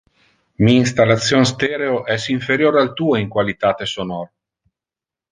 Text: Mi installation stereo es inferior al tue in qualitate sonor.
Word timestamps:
Mi 0.67 0.71
installation 0.77 1.43
stereo 1.49 1.99
es 2.13 2.25
inferior 2.35 2.79
al 2.81 2.89
tue 3.01 3.19
in 3.25 3.29
qualitate 3.35 3.89
sonor. 3.93 4.25